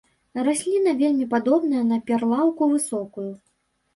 Расліна 0.45 0.93
вельмі 1.01 1.27
падобная 1.33 1.83
на 1.91 1.99
перлаўку 2.09 2.71
высокую. 2.75 3.29